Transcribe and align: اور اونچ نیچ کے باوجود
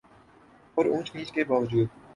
اور 0.77 0.85
اونچ 0.85 1.15
نیچ 1.15 1.31
کے 1.31 1.43
باوجود 1.43 1.87